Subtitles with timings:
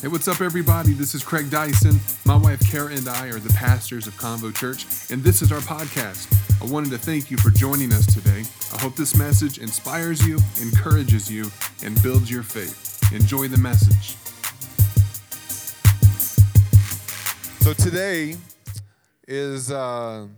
[0.00, 0.94] Hey, what's up, everybody?
[0.94, 2.00] This is Craig Dyson.
[2.24, 5.58] My wife Kara and I are the pastors of Convo Church, and this is our
[5.58, 6.32] podcast.
[6.62, 8.44] I wanted to thank you for joining us today.
[8.72, 11.50] I hope this message inspires you, encourages you,
[11.84, 13.12] and builds your faith.
[13.12, 14.16] Enjoy the message.
[17.60, 18.38] So today
[19.28, 20.28] is, uh,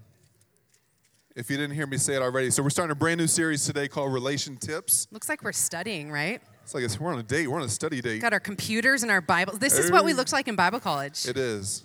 [1.36, 3.64] if you didn't hear me say it already, so we're starting a brand new series
[3.64, 5.06] today called Relation Tips.
[5.12, 6.42] Looks like we're studying, right?
[6.62, 7.48] It's like it's, we're on a date.
[7.48, 8.20] We're on a study date.
[8.22, 9.59] Got our computers and our Bibles.
[9.59, 11.27] This is what we looked like in Bible college.
[11.27, 11.84] It is.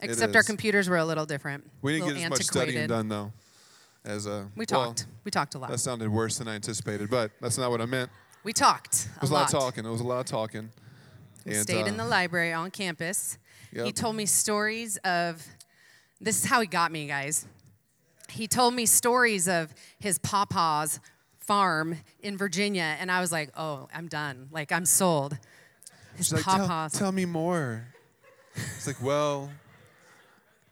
[0.00, 1.68] Except our computers were a little different.
[1.80, 3.32] We didn't get as much studying done though.
[4.04, 5.06] As uh, We well, talked.
[5.22, 5.70] we talked a lot.
[5.70, 8.10] that sounded worse than I anticipated, but that's not what I meant.
[8.42, 9.86] we talked It was a lot, of talking.
[9.86, 10.70] It was a lot of talking.
[11.46, 13.38] We And, stayed in uh, the library on campus.
[13.72, 15.46] He told me stories of.
[16.20, 17.46] This is how he got me, guys.
[18.28, 21.00] He told me stories of his papa's
[21.42, 24.48] farm in Virginia, and I was like, "Oh, I'm done.
[24.50, 25.38] Like I'm sold."
[26.16, 27.86] His She's like, tell, tell me more.
[28.54, 29.50] It's like, well,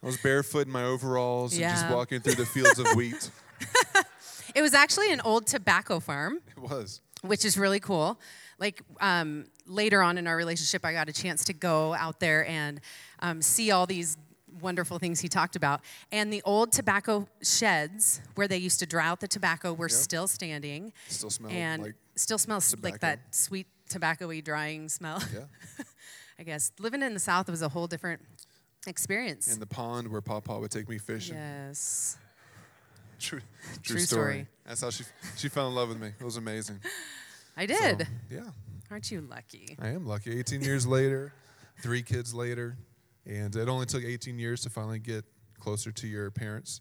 [0.03, 3.31] I was barefoot in my overalls and just walking through the fields of wheat.
[4.55, 6.41] It was actually an old tobacco farm.
[6.56, 7.00] It was.
[7.22, 8.19] which is really cool.
[8.59, 12.44] Like um, later on in our relationship, I got a chance to go out there
[12.47, 12.81] and
[13.20, 14.16] um, see all these
[14.61, 15.81] wonderful things he talked about.
[16.12, 20.27] And the old tobacco sheds where they used to dry out the tobacco were still
[20.27, 20.93] standing.
[21.09, 25.23] Still smell and like still smells like that sweet tobacco-y drying smell.
[25.34, 25.45] yeah.
[26.39, 28.21] I guess living in the South was a whole different
[28.87, 29.53] experience.
[29.53, 31.37] in the pond where Papa would take me fishing.
[31.37, 32.17] yes.
[33.21, 34.33] True, true, True story.
[34.33, 34.47] story.
[34.67, 35.05] That's how she
[35.37, 36.12] she fell in love with me.
[36.19, 36.81] It was amazing.
[37.55, 38.09] I So, did.
[38.31, 38.41] yeah,
[38.91, 39.77] Aren't you lucky?
[39.78, 40.39] I am lucky.
[40.39, 41.34] 18 years later,
[41.83, 42.78] three kids later,
[43.26, 45.24] and it only took 18 years to finally get
[45.58, 46.80] closer to your parents.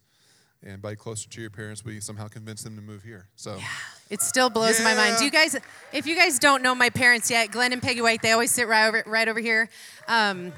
[0.62, 3.30] And by closer to your parents, we somehow convinced them to move here.
[3.36, 3.66] So yeah.
[4.10, 5.18] It still blows my mind.
[5.18, 5.56] Do you guys,
[5.94, 8.68] if you guys don't know my parents yet, Glenn and Peggy White, they always sit
[8.68, 9.70] right over, right over here.
[10.08, 10.52] Um,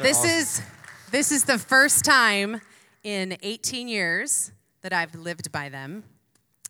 [0.00, 0.30] this awesome.
[0.30, 0.62] is
[1.10, 2.60] this is the first time
[3.04, 4.50] in 18 years
[4.82, 6.02] that I've lived by them.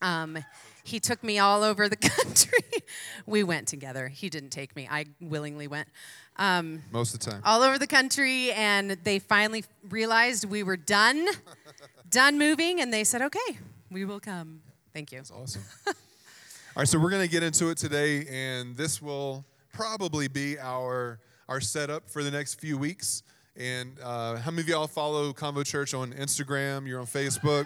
[0.03, 0.39] Um,
[0.87, 2.61] he took me all over the country.
[3.27, 4.09] we went together.
[4.09, 4.87] He didn't take me.
[4.89, 5.89] I willingly went.
[6.37, 10.77] Um, most of the time, all over the country, and they finally realized we were
[10.77, 11.27] done,
[12.11, 13.59] done moving, and they said, "Okay,
[13.91, 14.61] we will come."
[14.93, 15.19] Thank you.
[15.19, 15.63] That's awesome.
[15.87, 20.59] All right, so we're going to get into it today, and this will probably be
[20.59, 21.19] our
[21.49, 23.23] our setup for the next few weeks.
[23.57, 26.87] And uh, how many of y'all follow Convo Church on Instagram?
[26.87, 27.65] You're on Facebook.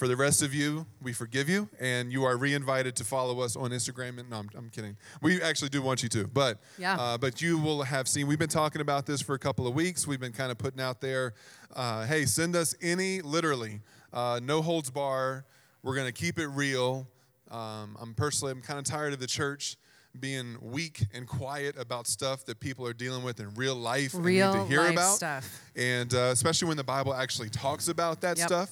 [0.00, 3.54] For the rest of you, we forgive you, and you are re-invited to follow us
[3.54, 4.18] on Instagram.
[4.18, 4.96] And no, I'm, I'm kidding.
[5.20, 6.96] We actually do want you to, but Yeah.
[6.98, 8.26] uh, but you will have seen.
[8.26, 10.06] We've been talking about this for a couple of weeks.
[10.06, 11.34] We've been kind of putting out there,
[11.76, 15.44] uh, hey, send us any, literally, uh, no holds bar.
[15.82, 17.06] We're gonna keep it real.
[17.50, 19.76] Um, I'm personally, I'm kind of tired of the church
[20.18, 24.24] being weak and quiet about stuff that people are dealing with in real life and
[24.24, 25.60] need to hear about stuff.
[25.76, 28.46] and uh, especially when the Bible actually talks about that Yep.
[28.48, 28.70] stuff.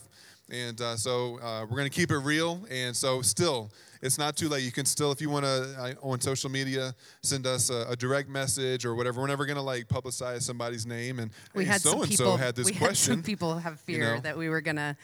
[0.51, 2.65] And uh, so uh, we're going to keep it real.
[2.71, 3.71] And so, still,
[4.01, 4.63] it's not too late.
[4.63, 8.29] You can still, if you want to, on social media, send us a, a direct
[8.31, 9.21] message or whatever.
[9.21, 11.19] We're never going to like publicize somebody's name.
[11.19, 13.13] And we hey, had so and so had this we question.
[13.13, 14.21] had some people have you fear know.
[14.21, 14.97] that we were gonna,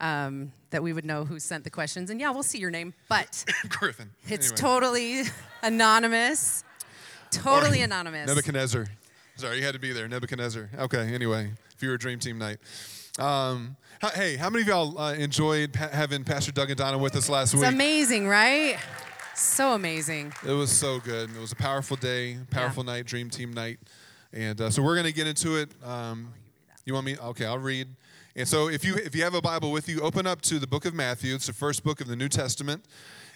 [0.00, 2.92] um, that we would know who sent the questions, and yeah, we'll see your name,
[3.08, 4.10] but Griffin.
[4.28, 4.56] it's Anyway.
[4.56, 5.22] totally
[5.62, 6.64] anonymous.
[7.30, 8.26] Totally Or anonymous.
[8.28, 8.86] Nebuchadnezzar.
[9.36, 10.06] Sorry, you had to be there.
[10.06, 10.68] Nebuchadnezzar.
[10.78, 12.58] Okay, anyway, if you were a dream team night.
[13.18, 13.76] Um,
[14.14, 17.28] hey, how many of y'all uh, enjoyed pa- having Pastor Doug and Donna with us
[17.28, 17.70] last It's week?
[17.70, 18.78] amazing, right?
[19.34, 20.32] So amazing.
[20.46, 21.30] It was so good.
[21.34, 23.78] It was a powerful day, powerful night, dream team night.
[24.32, 25.70] And uh, so we're going to get into it.
[25.84, 26.32] Um,
[26.86, 27.16] you want me?
[27.18, 27.88] Okay, I'll read.
[28.34, 30.66] And so if you if you have a Bible with you, open up to the
[30.66, 31.34] book of Matthew.
[31.34, 32.82] It's the first book of the New Testament.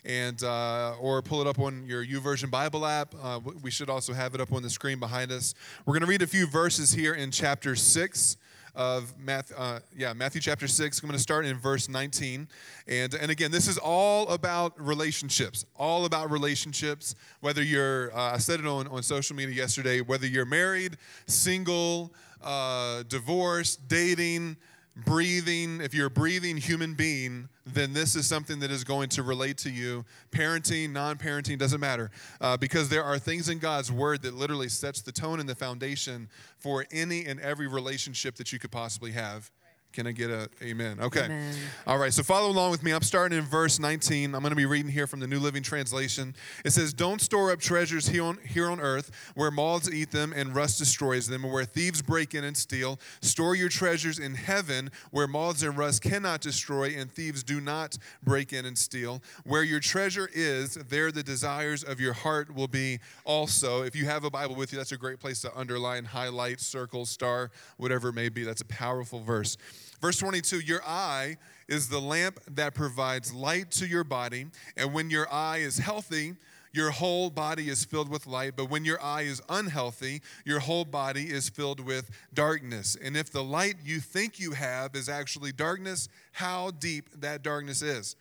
[0.06, 3.15] And uh, or pull it up on your YouVersion Bible app.
[3.22, 5.53] Uh, we should also have it up on the screen behind us.
[5.84, 8.36] We're going to read a few verses here in chapter six
[8.76, 11.00] of Matthew, uh, yeah, Matthew chapter 6.
[11.00, 12.47] I'm going to start in verse 19.
[12.87, 17.15] And, and again, this is all about relationships, all about relationships.
[17.41, 22.12] Whether you're, uh, I said it on, on social media yesterday, whether you're married, single,
[22.42, 24.56] uh, divorced, dating,
[25.04, 29.22] breathing, if you're a breathing human being, then this is something that is going to
[29.22, 30.04] relate to you.
[30.31, 32.10] Parenting, non parenting, doesn't matter.
[32.41, 35.54] Uh, because there are things in God's word that literally sets the tone and the
[35.54, 36.28] foundation
[36.59, 39.51] for any and every relationship that you could possibly have.
[39.97, 41.01] Can I get a amen?
[41.01, 41.25] Okay.
[41.25, 41.54] Amen.
[41.87, 42.91] All right, so follow along with me.
[42.91, 44.34] I'm starting in verse 19.
[44.34, 46.34] I'm going to be reading here from the New Living Translation.
[46.66, 50.34] It says, Don't store up treasures here on, here on earth where moths eat them
[50.37, 53.01] and rust destroys them, or where thieves break in and steal.
[53.22, 57.97] Store your treasures in heaven where moths and rust cannot destroy and thieves do not
[58.22, 59.22] break in and steal.
[59.45, 63.81] Where your treasure is, there the desires of your heart will be also.
[63.81, 67.07] If you have a Bible with you, that's a great place to underline, highlight, circle,
[67.07, 68.45] star, whatever it may be.
[68.45, 69.57] That's a powerful verse.
[70.01, 71.37] Verse 22 Your eye
[71.69, 74.47] is the lamp that provides light to your body,
[74.77, 76.34] and when your eye is healthy,
[76.72, 80.84] your whole body is filled with light, but when your eye is unhealthy, your whole
[80.84, 82.98] body is filled with darkness.
[83.03, 87.81] And if the light you think you have is actually darkness, how deep that darkness
[87.81, 88.15] is.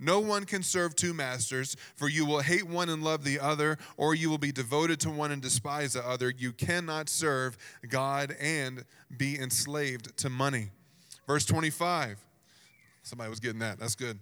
[0.00, 3.78] No one can serve two masters, for you will hate one and love the other,
[3.96, 6.30] or you will be devoted to one and despise the other.
[6.36, 7.56] You cannot serve
[7.88, 8.84] God and
[9.16, 10.70] be enslaved to money.
[11.30, 12.18] Verse 25.
[13.04, 13.78] Somebody was getting that.
[13.78, 14.18] That's good.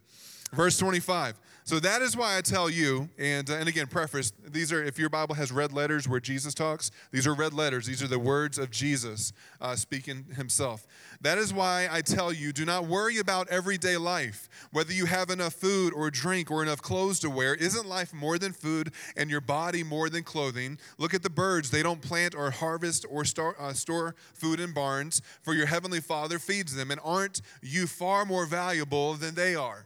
[0.52, 1.36] Verse 25.
[1.68, 4.98] So that is why I tell you, and, uh, and again, preface, these are, if
[4.98, 7.84] your Bible has red letters where Jesus talks, these are red letters.
[7.84, 10.86] These are the words of Jesus uh, speaking himself.
[11.20, 15.28] That is why I tell you, do not worry about everyday life, whether you have
[15.28, 17.54] enough food or drink or enough clothes to wear.
[17.54, 20.78] Isn't life more than food and your body more than clothing?
[20.96, 21.70] Look at the birds.
[21.70, 26.00] They don't plant or harvest or store, uh, store food in barns, for your heavenly
[26.00, 26.90] Father feeds them.
[26.90, 29.84] And aren't you far more valuable than they are?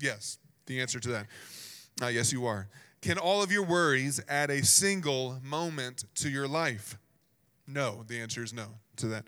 [0.00, 1.26] Yes, the answer to that.
[2.00, 2.68] Uh, yes, you are.
[3.02, 6.96] Can all of your worries add a single moment to your life?
[7.66, 8.66] No, the answer is no
[8.96, 9.26] to that.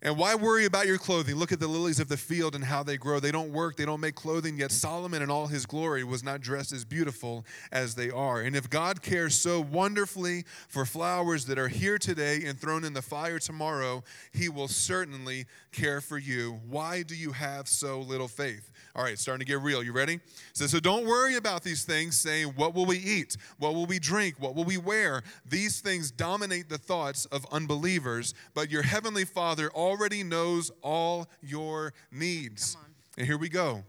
[0.00, 1.34] And why worry about your clothing?
[1.34, 3.18] Look at the lilies of the field and how they grow.
[3.18, 6.40] They don't work, they don't make clothing, yet Solomon in all his glory was not
[6.40, 8.42] dressed as beautiful as they are.
[8.42, 12.92] And if God cares so wonderfully for flowers that are here today and thrown in
[12.92, 16.60] the fire tomorrow, he will certainly care for you.
[16.68, 18.70] Why do you have so little faith?
[18.94, 19.82] All right, starting to get real.
[19.82, 20.20] You ready?
[20.52, 23.36] So, so don't worry about these things, saying, What will we eat?
[23.58, 24.36] What will we drink?
[24.38, 25.22] What will we wear?
[25.44, 31.94] These things dominate the thoughts of unbelievers, but your heavenly Father already knows all your
[32.12, 32.76] needs.
[33.16, 33.84] And here we go.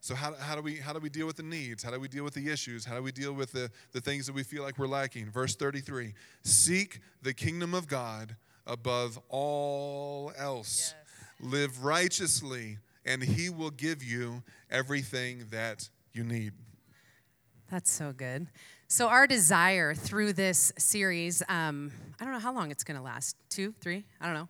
[0.00, 1.82] So how, how, do we, how do we deal with the needs?
[1.82, 2.84] How do we deal with the issues?
[2.84, 5.30] How do we deal with the, the things that we feel like we're lacking?
[5.30, 6.12] Verse 33
[6.42, 8.36] Seek the kingdom of God
[8.66, 10.94] above all else.
[11.40, 16.52] Live righteously, and he will give you everything that you need.
[17.70, 18.48] That's so good.
[18.88, 21.90] So, our desire through this series, um,
[22.20, 24.48] I don't know how long it's going to last two, three, I don't know.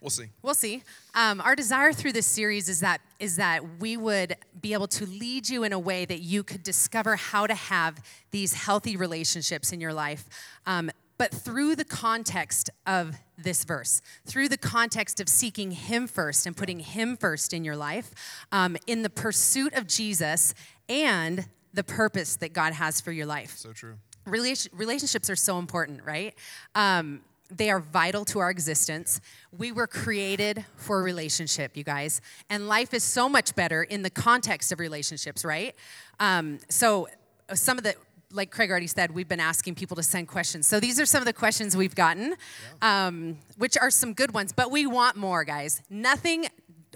[0.00, 0.26] We'll see.
[0.42, 0.82] We'll see.
[1.14, 5.04] Um, our desire through this series is that is that we would be able to
[5.04, 9.72] lead you in a way that you could discover how to have these healthy relationships
[9.72, 10.24] in your life.
[10.66, 16.46] Um, but through the context of this verse, through the context of seeking Him first
[16.46, 18.10] and putting Him first in your life,
[18.52, 20.54] um, in the pursuit of Jesus
[20.88, 23.58] and the purpose that God has for your life.
[23.58, 23.96] So true.
[24.24, 26.34] Relation- relationships are so important, right?
[26.74, 27.20] Um,
[27.50, 29.20] they are vital to our existence.
[29.56, 32.20] We were created for a relationship, you guys.
[32.48, 35.74] And life is so much better in the context of relationships, right?
[36.18, 37.08] Um, so,
[37.48, 37.94] uh, some of the,
[38.32, 40.66] like Craig already said, we've been asking people to send questions.
[40.66, 42.34] So, these are some of the questions we've gotten,
[42.82, 45.82] um, which are some good ones, but we want more, guys.
[45.90, 46.46] Nothing,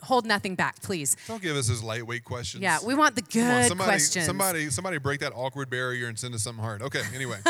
[0.04, 1.16] hold nothing back, please.
[1.26, 2.62] Don't give us his lightweight questions.
[2.62, 4.26] Yeah, we want the good on, somebody, questions.
[4.26, 6.82] Somebody, somebody break that awkward barrier and send us something hard.
[6.82, 7.38] Okay, anyway.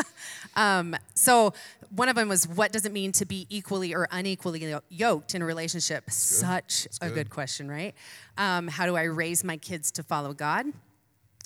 [1.15, 1.55] So
[1.95, 5.43] one of them was, what does it mean to be equally or unequally yoked in
[5.43, 6.11] a relationship?
[6.11, 7.15] Such a good.
[7.15, 7.95] good question, right?
[8.37, 10.67] Um, how do I raise my kids to follow God?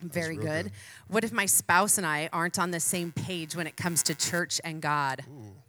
[0.02, 0.64] Very good.
[0.64, 0.72] good.
[1.08, 4.14] What if my spouse and I aren't on the same page when it comes to
[4.14, 5.24] church and God?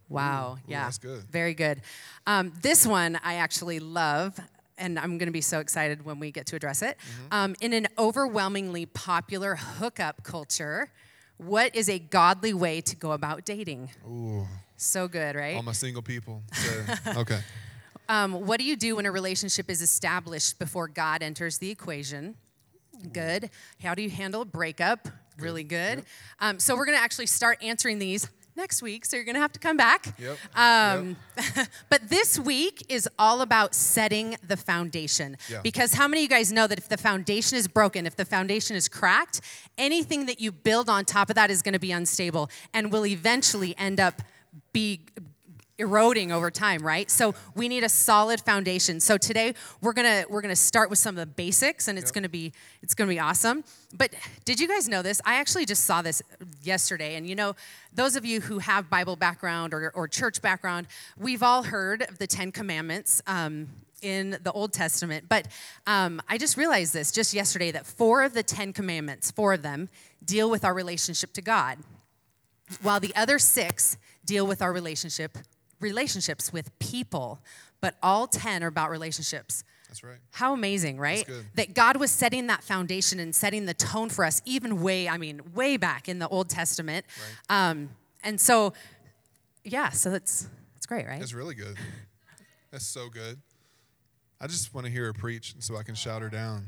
[0.07, 0.85] Wow, Ooh, yeah.
[0.85, 1.23] that's good.
[1.29, 1.81] Very good.
[2.25, 4.39] Um, this one I actually love,
[4.79, 6.97] and I'm going to be so excited when we get to address it.
[6.97, 7.33] Mm-hmm.
[7.33, 10.89] Um, in an overwhelmingly popular hookup culture,
[11.37, 13.89] what is a godly way to go about dating?
[14.07, 15.55] Ooh, So good, right?
[15.55, 16.41] all my single people.
[16.53, 17.39] So, okay.
[18.07, 22.35] Um, what do you do when a relationship is established before God enters the equation?
[23.13, 23.51] Good.
[23.83, 25.07] How do you handle a breakup?
[25.37, 26.03] Really good.
[26.39, 29.41] Um, so we're going to actually start answering these next week, so you're going to
[29.41, 30.13] have to come back.
[30.19, 30.37] Yep.
[30.55, 31.15] Um,
[31.89, 35.37] but this week is all about setting the foundation.
[35.49, 35.61] Yeah.
[35.61, 38.25] Because how many of you guys know that if the foundation is broken, if the
[38.25, 39.41] foundation is cracked,
[39.77, 43.05] anything that you build on top of that is going to be unstable and will
[43.05, 44.21] eventually end up
[44.73, 45.01] be
[45.79, 47.09] eroding over time right?
[47.09, 48.99] So we need a solid foundation.
[48.99, 52.29] So today we're gonna we're gonna start with some of the basics and it's gonna
[52.29, 53.63] be it's gonna be awesome.
[53.97, 54.13] But
[54.45, 55.21] did you guys know this?
[55.25, 56.21] I actually just saw this
[56.61, 57.55] yesterday and you know
[57.93, 62.19] those of you who have bible background or, or church background we've all heard of
[62.19, 63.67] the ten commandments um,
[64.01, 65.25] in the Old Testament.
[65.27, 65.47] But
[65.87, 69.61] um, I just realized this just yesterday that four of the Ten Commandments, four of
[69.61, 69.89] them,
[70.23, 71.79] deal with our relationship to God,
[72.81, 75.37] while the other six deal with our relationship
[75.79, 77.39] relationships with people.
[77.81, 79.63] But all ten are about relationships.
[79.87, 80.17] That's right.
[80.31, 81.27] How amazing, right?
[81.55, 85.17] That God was setting that foundation and setting the tone for us, even way, I
[85.17, 87.07] mean, way back in the Old Testament.
[87.49, 87.89] Um,
[88.23, 88.73] and so,
[89.63, 91.19] yeah, so that's that's great, right?
[91.19, 91.75] That's really good.
[92.71, 93.39] That's so good.
[94.39, 96.67] I just want to hear her preach and so I can shout her down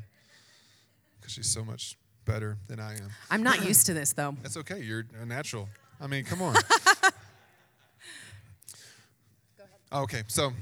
[1.20, 3.10] because she's so much better than I am.
[3.30, 4.36] I'm not used to this though.
[4.42, 4.82] That's okay.
[4.82, 5.70] You're a natural.
[6.00, 6.56] I mean, come on.
[9.94, 10.54] okay, so,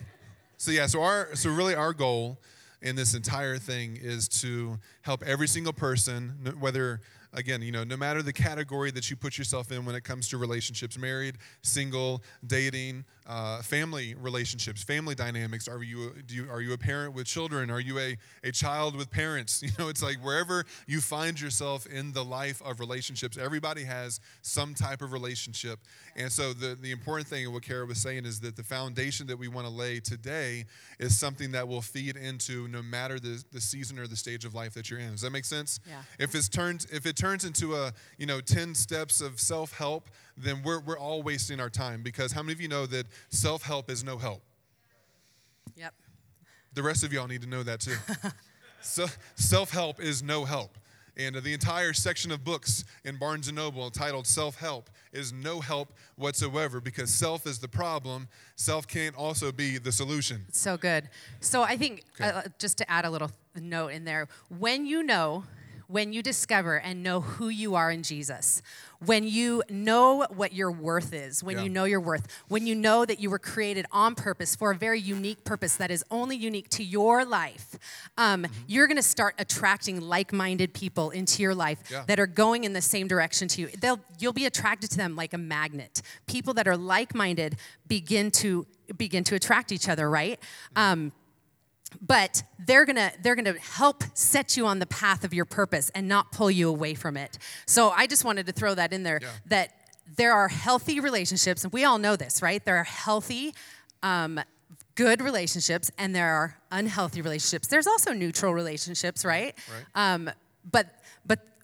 [0.58, 2.38] so yeah, so our, so really our goal
[2.82, 7.02] in this entire thing is to help every single person, whether
[7.34, 10.28] again, you know, no matter the category that you put yourself in when it comes
[10.30, 15.68] to relationships, married, single, dating, uh, family relationships, family dynamics.
[15.68, 17.70] Are you, do you are you a parent with children?
[17.70, 19.64] Are you a, a child with parents?
[19.70, 24.20] You know, it's like wherever you find yourself in the life of relationships, everybody has
[24.42, 25.80] some type of relationship.
[26.16, 29.28] And so the, the important thing, and what Kara was saying, is that the foundation
[29.28, 30.66] that we want to lay today
[30.98, 34.56] is something that will feed into no matter the, the season or the stage of
[34.56, 35.12] life that you're in.
[35.12, 35.80] Does that make sense?
[35.88, 36.02] Yeah.
[36.18, 40.62] If it's turned if it turns into a you know 10 steps of self-help, then
[40.64, 44.04] we're we're all wasting our time because how many of you know that self-help is
[44.04, 44.42] no help?
[45.76, 45.94] Yep.
[46.74, 47.98] The rest of y'all need to know that too.
[48.82, 50.78] so self-help is no help.
[51.18, 55.92] And the entire section of books in Barnes and Noble entitled Self-Help is no help
[56.16, 58.30] whatsoever because self is the problem.
[58.56, 60.46] Self can't also be the solution.
[60.54, 61.10] So good.
[61.42, 62.30] So I think Okay.
[62.30, 65.44] uh, just to add a little note in there, when you know,
[65.90, 68.62] when you discover and know who you are in Jesus,
[69.04, 71.64] when you know what your worth is, when Yeah.
[71.64, 74.76] you know your worth, when you know that you were created on purpose for a
[74.76, 77.76] very unique purpose that is only unique to your life,
[78.20, 78.54] um, Mm-hmm.
[78.68, 82.04] you're going to start attracting like-minded people into your life Yeah.
[82.06, 83.68] that are going in the same direction to you.
[83.82, 86.04] They'll, you'll be attracted to them like a magnet.
[86.28, 87.56] People that are like-minded
[87.88, 88.68] begin to
[88.98, 90.40] begin to attract each other, right?
[90.76, 91.12] Um,
[92.02, 96.08] but they're gonna they're gonna help set you on the path of your purpose and
[96.08, 97.38] not pull you away from it.
[97.66, 99.30] So I just wanted to throw that in there Yeah.
[99.48, 99.72] that
[100.18, 102.64] there are healthy relationships, and we all know this, right?
[102.64, 103.54] There are healthy.
[104.04, 104.40] Um,
[104.96, 107.70] Good relationships and there are unhealthy relationships.
[107.70, 109.56] There's also neutral relationships, right?
[109.96, 110.14] Right.
[110.14, 110.34] Um, but
[110.72, 110.88] but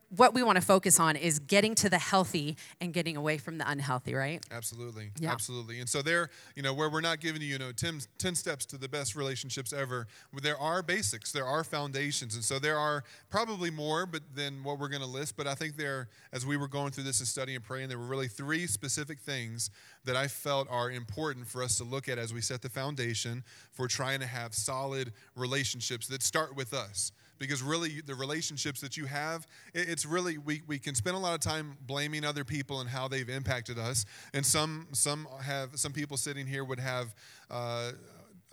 [0.10, 3.58] what we want to focus on is getting to the healthy and getting away from
[3.58, 4.46] the unhealthy, right?
[4.52, 5.12] Absolutely.
[5.20, 5.32] Yeah.
[5.32, 5.80] Absolutely.
[5.80, 8.66] And so there, you know, where we're not giving you, you know, 10, 10 steps
[8.68, 10.08] to the best relationships ever,
[10.42, 12.36] there are basics, there are foundations.
[12.36, 15.56] And so there are probably more but than what we're going to list, but I
[15.56, 18.28] think there as we were going through this and studying and praying, there were really
[18.28, 19.70] three specific things
[20.06, 23.44] that I felt are important for us to look at as we set the foundation
[23.72, 28.98] for trying to have solid relationships that start with us because really the relationships that
[28.98, 32.82] you have it's really we, we can spend a lot of time blaming other people
[32.82, 34.06] and how they've impacted us.
[34.34, 37.14] And some some have some people sitting here would have
[37.50, 37.92] uh,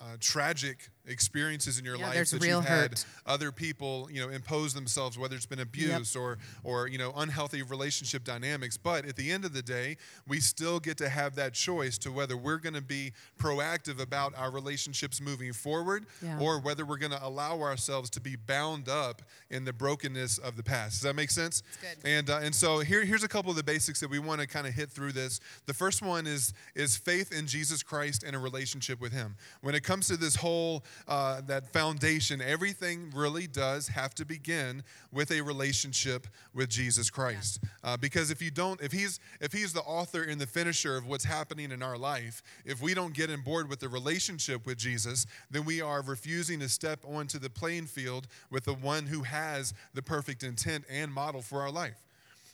[0.00, 3.06] uh, tragic experiences in your Yeah, life that you've had hurt.
[3.26, 7.62] other people you know impose themselves whether it's been abuse or or you know unhealthy
[7.62, 9.96] relationship dynamics but at the end of the day
[10.28, 14.32] we still get to have that choice to whether we're going to be proactive about
[14.36, 16.38] our relationships moving forward Yeah.
[16.38, 20.56] or whether we're going to allow ourselves to be bound up in the brokenness of
[20.56, 22.08] the past does that make sense good.
[22.08, 24.46] and uh, and so here here's a couple of the basics that we want to
[24.46, 28.36] kind of hit through this the first one is is faith in jesus christ and
[28.36, 33.46] a relationship with him when it comes to this whole uh, that foundation everything really
[33.46, 34.82] does have to begin
[35.12, 39.72] with a relationship with jesus christ uh, because if you don't if he's if he's
[39.72, 43.30] the author and the finisher of what's happening in our life if we don't get
[43.30, 47.50] on board with the relationship with jesus then we are refusing to step onto the
[47.50, 52.02] playing field with the one who has the perfect intent and model for our life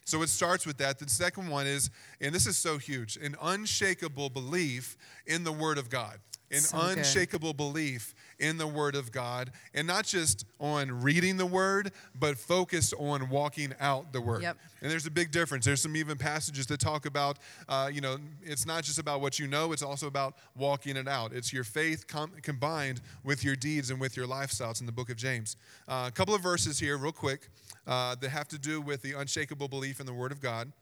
[0.08, 0.98] so it starts with that.
[0.98, 1.90] The second one is,
[2.22, 6.18] and this is so huge, an unshakable belief in the Word of God.
[6.50, 6.98] An So good.
[6.98, 9.50] unshakable belief in the Word of God.
[9.74, 14.42] And not just on reading the Word, but focused on walking out the Word.
[14.42, 14.56] Yep.
[14.80, 15.64] And there's a big difference.
[15.64, 17.38] There's some even passages that talk about,
[17.68, 21.08] uh, you know, it's not just about what you know, it's also about walking it
[21.08, 21.32] out.
[21.32, 25.10] It's your faith com- combined with your deeds and with your lifestyles in the book
[25.10, 25.56] of James.
[25.86, 27.48] Uh, a couple of verses here, real quick,
[27.86, 30.72] uh, that have to do with the unshakable belief in the Word of God.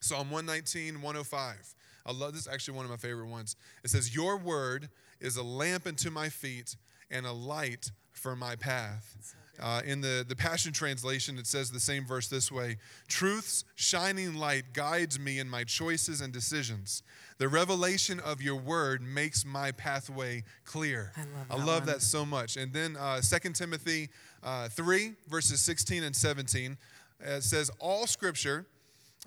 [0.00, 1.74] Psalm 119, 105.
[2.04, 3.56] I love this, is actually one of my favorite ones.
[3.84, 4.88] It says, Your word
[5.20, 6.76] is a lamp unto my feet
[7.10, 9.34] and a light for my path.
[9.60, 14.34] Uh, in the, the Passion Translation, it says the same verse this way Truth's shining
[14.34, 17.02] light guides me in my choices and decisions.
[17.38, 21.12] The revelation of your word makes my pathway clear.
[21.16, 22.56] I love that, I love that so much.
[22.56, 24.08] And then uh, 2 Timothy
[24.42, 26.76] uh, 3, verses 16 and 17,
[27.24, 28.66] uh, it says, All scripture,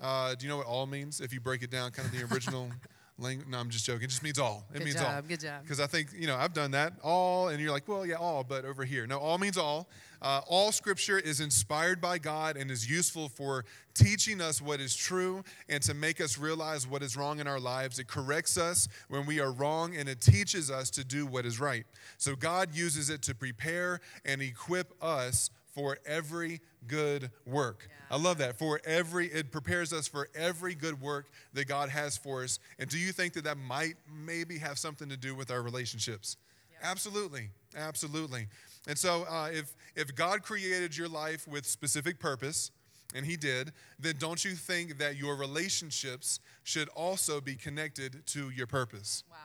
[0.00, 1.20] uh, do you know what all means?
[1.20, 2.70] If you break it down, kind of the original
[3.18, 3.48] language.
[3.48, 4.04] No, I'm just joking.
[4.04, 4.64] It just means all.
[4.70, 5.04] It Good means all.
[5.04, 5.62] job, good job.
[5.62, 6.94] Because I think, you know, I've done that.
[7.02, 9.06] All, and you're like, well, yeah, all, but over here.
[9.06, 9.88] No, all means all.
[10.20, 14.94] Uh, all scripture is inspired by God and is useful for teaching us what is
[14.94, 17.98] true and to make us realize what is wrong in our lives.
[17.98, 21.60] It corrects us when we are wrong and it teaches us to do what is
[21.60, 21.84] right.
[22.18, 27.88] So God uses it to prepare and equip us for every good work.
[28.10, 28.58] I love that.
[28.58, 32.58] For every, it prepares us for every good work that God has for us.
[32.78, 36.36] And do you think that that might maybe have something to do with our relationships?
[36.82, 38.46] Absolutely, absolutely.
[38.86, 42.70] And so, uh, if if God created your life with specific purpose,
[43.14, 48.50] and He did, then don't you think that your relationships should also be connected to
[48.50, 49.24] your purpose?
[49.30, 49.36] Wow.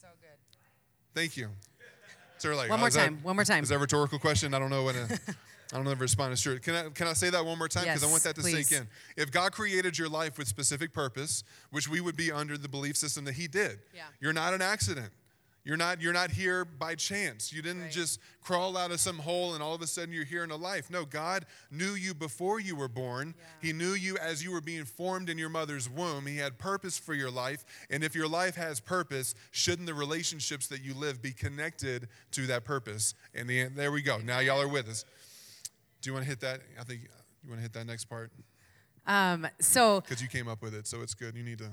[0.00, 0.28] So good.
[1.14, 1.48] Thank you.
[2.36, 3.62] So like, One more is that- time, one more time.
[3.64, 4.54] Is that a rhetorical question?
[4.54, 4.94] I don't know what.
[5.72, 6.62] I don't know if responding to it.
[6.62, 8.68] Can I can I say that one more time because I want that to please.
[8.68, 8.88] sink in.
[9.22, 12.96] If God created your life with specific purpose, which we would be under the belief
[12.96, 14.04] system that He did, Yeah.
[14.20, 15.10] you're not an accident.
[15.64, 17.52] You're not you're not here by chance.
[17.52, 17.92] You didn't Right.
[17.92, 20.56] just crawl out of some hole and all of a sudden you're here in a
[20.56, 20.88] life.
[20.88, 23.34] No, God knew you before you were born.
[23.60, 26.24] He knew you as you were being formed in your mother's womb.
[26.24, 27.66] He had purpose for your life.
[27.90, 32.46] And if your life has purpose, shouldn't the relationships that you live be connected to
[32.46, 33.12] that purpose?
[33.34, 34.16] And the, there we go.
[34.18, 35.04] Now y'all are with us.
[36.08, 36.60] Do you want to hit that?
[36.80, 37.02] I think
[37.44, 38.32] you want to hit that next part
[39.06, 41.36] Um, so because you came up with it, so it's good.
[41.36, 41.68] You need to.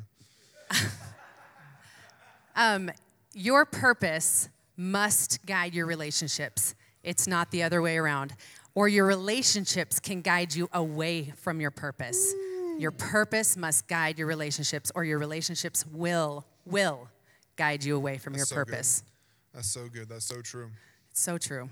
[2.58, 2.92] um,
[3.34, 6.76] your purpose must guide your relationships.
[7.02, 8.34] It's not the other way around.
[8.74, 12.34] Or your relationships can guide you away from your purpose.
[12.78, 17.08] Your purpose must guide your relationships, or your relationships will will
[17.56, 18.72] guide you away from That's so your good.
[18.72, 19.04] purpose.
[19.54, 20.10] That's so good.
[20.10, 20.72] That's so true.
[21.10, 21.70] It's so true.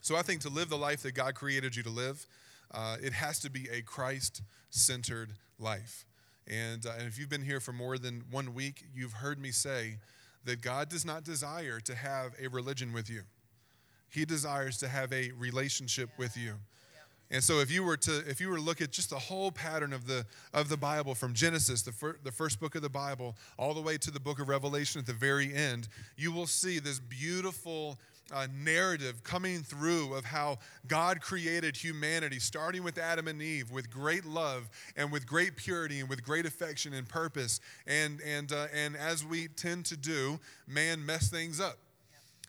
[0.00, 2.26] So I think to live the life that God created you to live,
[2.72, 6.04] uh, it has to be a Christ centered life.
[6.48, 9.50] And, uh, and if you've been here for more than one week, you've heard me
[9.50, 9.98] say
[10.44, 13.22] that God does not desire to have a religion with you,
[14.10, 16.54] He desires to have a relationship with you.
[17.32, 19.50] And so if you were to if you were to look at just the whole
[19.50, 22.90] pattern of the of the Bible from Genesis, the, fir- the first book of the
[22.90, 26.46] Bible, all the way to the book of Revelation at the very end, you will
[26.46, 27.98] see this beautiful
[28.32, 33.90] uh, narrative coming through of how God created humanity, starting with Adam and Eve, with
[33.90, 37.60] great love and with great purity and with great affection and purpose.
[37.86, 41.78] And and uh, and as we tend to do, man messed things up.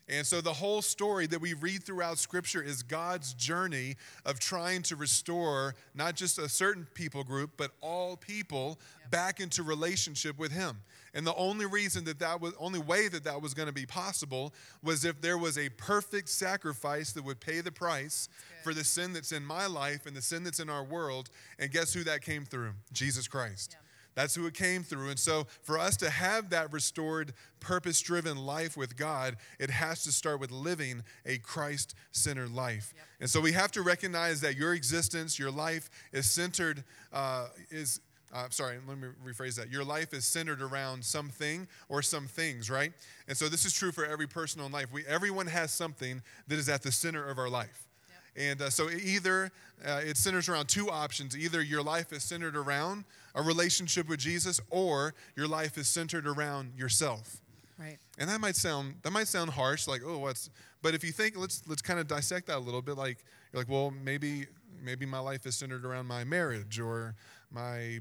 [0.09, 4.81] And so the whole story that we read throughout Scripture is God's journey of trying
[4.83, 10.51] to restore not just a certain people group, but all people back into relationship with
[10.51, 10.81] Him.
[11.13, 13.85] And the only reason that that was, only way that that was going to be
[13.85, 18.29] possible was if there was a perfect sacrifice that would pay the price
[18.63, 21.29] for the sin that's in my life and the sin that's in our world.
[21.59, 22.71] And guess who that came through?
[22.91, 23.77] Jesus Christ.
[24.15, 25.09] That's who it came through.
[25.09, 30.03] And so, for us to have that restored, purpose driven life with God, it has
[30.03, 32.93] to start with living a Christ centered life.
[33.19, 37.99] And so, we have to recognize that your existence, your life is centered, uh, is.
[38.33, 39.69] Uh, sorry, let me rephrase that.
[39.71, 42.91] Your life is centered around something or some things, right?
[43.27, 44.87] And so this is true for every person in life.
[44.91, 47.87] We, everyone has something that is at the center of our life.
[48.35, 49.51] And uh, so either
[49.85, 51.37] uh, it centers around two options.
[51.37, 53.03] Either your life is centered around
[53.35, 57.37] a relationship with Jesus, or your life is centered around yourself.
[57.77, 57.97] Right.
[58.17, 60.49] And that might sound that might sound harsh, like oh, what's?
[60.81, 62.97] But if you think, let's let's kind of dissect that a little bit.
[62.97, 63.17] Like
[63.51, 64.47] you're like, well, maybe
[64.83, 67.15] maybe my life is centered around my marriage or
[67.53, 67.99] my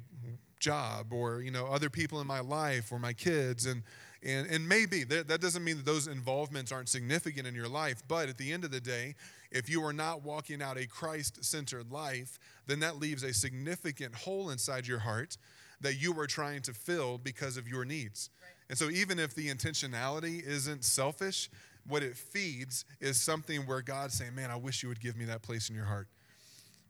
[0.61, 3.67] job or you know other people in my life or my kids.
[3.67, 3.83] And
[4.23, 8.03] and and maybe that, that doesn't mean that those involvements aren't significant in your life
[8.07, 9.15] but at the end of the day
[9.51, 14.51] if you are not walking out a christ-centered life then that leaves a significant hole
[14.51, 15.37] inside your heart
[15.81, 18.31] that you are trying to fill because of your needs.
[18.69, 21.51] And so even if the intentionality isn't selfish
[21.87, 25.25] what it feeds is something where god's saying man i wish you would give me
[25.25, 26.07] that place in your heart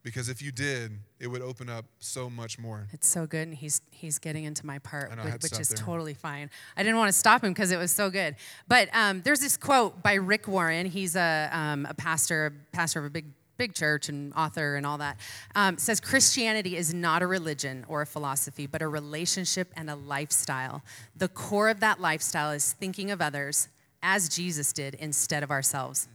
[0.02, 2.88] because if you did, it would open up so much more.
[2.92, 5.78] It's so good, and he's he's getting into my part, know, which, which is there.
[5.78, 6.50] totally fine.
[6.76, 8.36] I didn't want to stop him because it was so good.
[8.66, 10.86] But um, there's this quote by Rick Warren.
[10.86, 13.26] He's a um, a pastor, pastor of a big
[13.58, 15.18] big church and author and all that.
[15.54, 19.94] Um, says Christianity is not a religion or a philosophy, but a relationship and a
[19.94, 20.82] lifestyle.
[21.14, 23.68] The core of that lifestyle is thinking of others
[24.02, 26.08] as Jesus did instead of ourselves.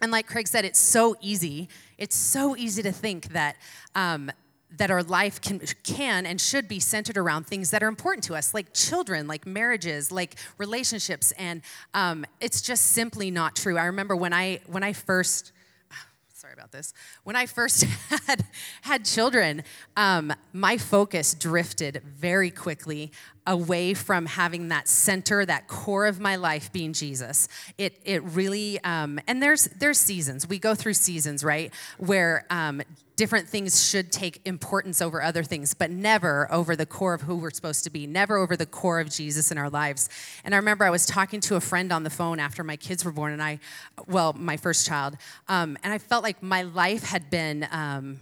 [0.00, 1.68] And like Craig said, it's so easy.
[1.98, 3.56] It's so easy to think that
[3.94, 4.30] um,
[4.76, 8.34] that our life can, can and should be centered around things that are important to
[8.34, 11.62] us, like children, like marriages, like relationships, and
[11.94, 13.78] um, it's just simply not true.
[13.78, 15.52] I remember when I when I first
[16.34, 16.92] sorry about this.
[17.22, 17.84] When I first
[18.26, 18.44] had
[18.82, 19.62] had children,
[19.96, 23.12] um, my focus drifted very quickly
[23.46, 27.48] away from having that center, that core of my life being Jesus.
[27.78, 30.48] It it really um, and there's there's seasons.
[30.48, 32.82] We go through seasons, right, where um,
[33.16, 37.36] different things should take importance over other things, but never over the core of who
[37.36, 40.08] we're supposed to be, never over the core of Jesus in our lives.
[40.44, 43.04] And I remember I was talking to a friend on the phone after my kids
[43.04, 43.60] were born, and I,
[44.06, 45.16] well, my first child,
[45.48, 47.66] um, and I felt like my life had been.
[47.70, 48.18] Um,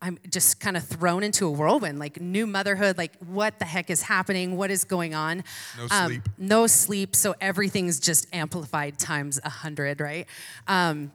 [0.00, 3.90] I'm just kind of thrown into a whirlwind, like new motherhood, like what the heck
[3.90, 4.56] is happening?
[4.56, 5.42] What is going on?
[5.76, 6.22] No Um, sleep.
[6.38, 10.26] no sleep, so everything's just amplified times a hundred, right?
[10.68, 11.10] Um,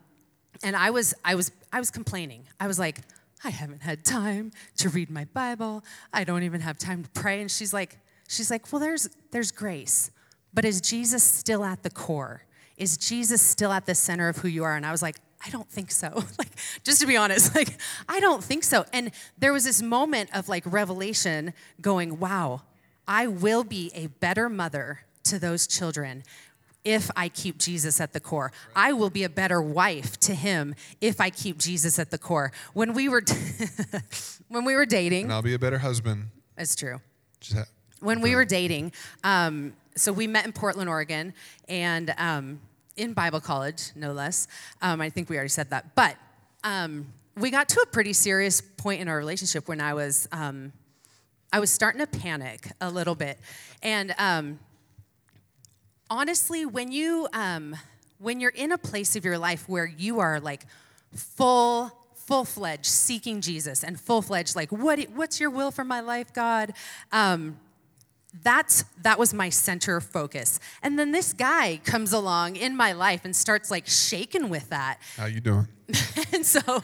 [0.63, 2.43] and I was, I was, I was complaining.
[2.59, 2.99] I was like,
[3.45, 5.83] I haven't had time to read my Bible.
[6.13, 7.39] I don't even have time to pray.
[7.41, 10.11] And she's like, she's like, well, there's, there's grace,
[10.53, 12.43] but is Jesus still at the core?
[12.77, 14.75] Is Jesus still at the center of who you are?
[14.75, 16.09] And I was like, I don't think so.
[16.39, 16.51] like,
[16.83, 17.77] just to be honest, like,
[18.07, 18.85] I don't think so.
[18.93, 22.61] And there was this moment of like revelation going, wow,
[23.07, 26.23] I will be a better mother to those children
[26.85, 28.51] if I keep Jesus at the core.
[28.75, 32.51] I will be a better wife to him if I keep Jesus at the core.
[32.73, 33.23] When we were
[34.49, 36.27] when we were dating, And I'll be a better husband.
[36.57, 36.99] it's true.
[37.39, 37.65] Just ha-
[37.99, 38.91] When we were dating,
[39.23, 41.33] um, so we met in Portland, Oregon,
[41.69, 42.59] and um,
[42.95, 44.47] in Bible college, no less.
[44.81, 46.15] Um, I think we already said that, but
[46.63, 50.71] um, we got to a pretty serious point in our relationship when I was um,
[51.51, 53.37] I was starting to panic a little bit,
[53.81, 54.59] and um,
[56.09, 57.75] honestly, when you um,
[58.19, 60.65] when you're in a place of your life where you are like
[61.13, 65.99] full full fledged seeking Jesus and full fledged like what what's your will for my
[65.99, 66.73] life, God?
[68.41, 70.59] That's that was my center focus.
[70.81, 74.99] And then this guy comes along in my life and starts like shaking with that.
[75.17, 75.67] How you doing?
[76.33, 76.83] and so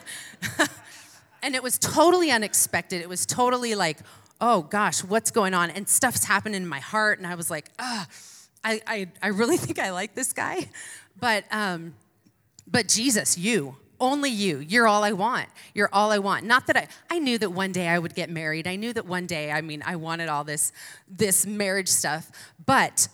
[1.44, 3.02] and it was totally unexpected.
[3.02, 3.98] It was totally like
[4.42, 5.72] oh gosh what's going on?
[5.72, 8.08] And stuff's happened in my heart and i was like ah
[8.64, 10.70] I, I, I really think i like this guy.
[11.20, 11.96] But um
[12.68, 16.78] but jesus you only you you're all i want you're all i want not that
[16.78, 19.52] i i knew that one day i would get married i knew that one day
[19.52, 20.72] i mean i wanted all this
[21.10, 22.32] this marriage stuff
[22.66, 23.08] but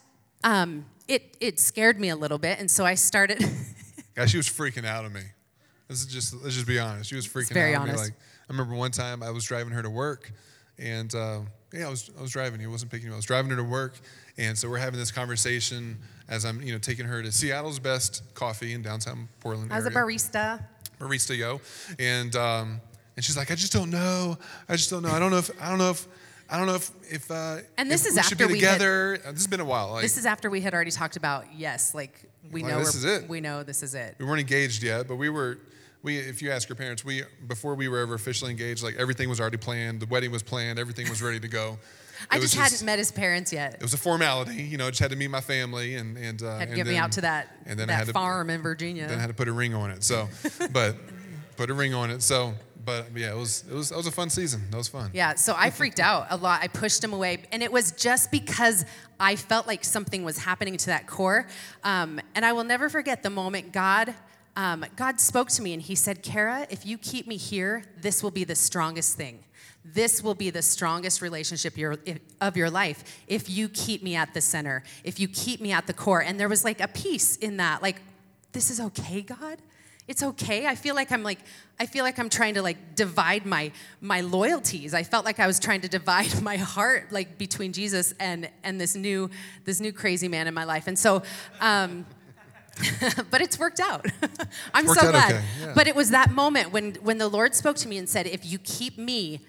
[0.43, 3.43] um it it scared me a little bit and so i started
[4.17, 5.21] Yeah, she was freaking out on me.
[5.87, 7.09] This is just let's just be honest.
[7.09, 7.93] She was freaking very out on me.
[7.93, 8.11] honest.
[8.11, 10.31] Like I remember one time I was driving her to work,
[10.79, 11.41] and uh,
[11.73, 12.69] yeah, I was I was driving you.
[12.69, 13.11] I wasn't picking me.
[13.11, 13.15] up.
[13.15, 13.99] I was driving her to work,
[14.37, 15.97] and so we're having this conversation
[16.29, 19.71] as I'm you know taking her to Seattle's best coffee in downtown Portland.
[19.71, 20.63] i was a barista
[20.99, 21.61] barista yo,
[21.99, 22.81] and um,
[23.15, 24.37] and she's like, I just don't know.
[24.69, 25.09] I just don't know.
[25.11, 26.07] I don't know if I don't know if
[26.49, 28.59] I don't know if if uh, And this if is we should after be we
[28.61, 29.15] had- together.
[29.25, 29.91] Uh, this has been a while.
[29.93, 32.95] Like This is after we had already talked about yes, like we Like, know this
[32.95, 33.27] is it.
[33.27, 34.15] we know this is it.
[34.19, 35.57] we weren't engaged yet, but we were.
[36.03, 39.27] We, if you ask your parents, we before we were ever officially engaged, like everything
[39.27, 39.99] was already planned.
[40.01, 40.77] The wedding was planned.
[40.77, 41.79] Everything was ready to go.
[42.29, 43.75] I just, hadn't met his parents yet.
[43.75, 44.89] It was a formality, you know.
[44.89, 47.11] Just had to meet my family and and uh, Had to and get me out
[47.13, 49.07] to that and then I that had to, farm in Virginia.
[49.07, 50.03] Then I had to put a ring on it.
[50.03, 50.29] So,
[50.71, 50.95] but
[51.57, 52.21] put a ring on it.
[52.21, 54.63] So, but yeah, it was it was that was a fun season.
[54.71, 55.09] That was fun.
[55.13, 56.61] Yeah, so I freaked out a lot.
[56.61, 58.85] I pushed him away, and it was just because
[59.19, 61.47] I felt like something was happening to that core.
[61.83, 64.13] Um, and I will never forget the moment God.
[64.57, 68.23] Um, God spoke to me and He said, Kara, if you keep me here, this
[68.23, 69.43] will be the strongest thing.
[69.93, 71.75] This will be the strongest relationship
[72.41, 75.85] of your life if you keep me at the center, if you keep me at
[75.85, 76.21] the core.
[76.21, 78.01] And there was like a peace in that, like,
[78.51, 79.59] this is okay, God?
[80.07, 80.67] It's okay?
[80.67, 81.39] I feel like i'm like
[81.79, 83.71] i feel like i'm trying to like divide my
[84.01, 84.93] my loyalties.
[84.93, 88.79] I felt like i was trying to divide my heart like between jesus and and
[88.79, 89.29] this new
[89.63, 90.87] this new crazy man in my life.
[90.87, 91.23] And so
[91.59, 92.05] um
[93.31, 94.05] but it's worked out.
[94.73, 95.31] I'm worked so out glad.
[95.31, 95.73] okay, yeah.
[95.73, 98.45] but it was that moment when when the lord spoke to me and said if
[98.45, 99.39] you keep me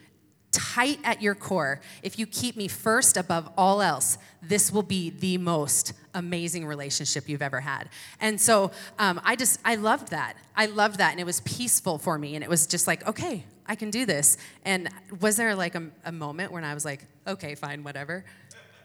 [0.57, 5.11] tight at your core, if you keep me first above all else, this will be
[5.11, 7.91] the most amazing relationship you've ever had.
[8.21, 10.35] And so um, I just, I loved that.
[10.57, 11.11] I loved that.
[11.11, 12.35] And it was peaceful for me.
[12.35, 14.39] And it was just like, okay, I can do this.
[14.65, 14.89] And
[15.21, 18.25] was there like a, a moment when I was like, okay, fine, whatever?